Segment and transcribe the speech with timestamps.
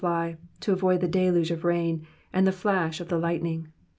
[0.01, 2.01] fly, to avoid the delude of rain,
[2.33, 3.67] and the flash of the lightning.